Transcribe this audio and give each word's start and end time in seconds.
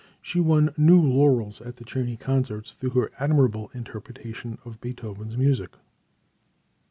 She 0.19 0.39
won 0.39 0.73
new 0.77 0.99
laurels 0.99 1.61
at 1.61 1.75
the 1.75 1.83
Czerny 1.85 2.19
concerts 2.19 2.71
through 2.71 2.89
her 2.99 3.11
admirable 3.19 3.69
interpretation 3.75 4.57
of 4.65 4.81
Beethoven's 4.81 5.37
music. 5.37 5.75